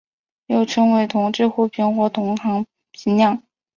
[0.47, 3.43] 又称为同侪互评或同行评量。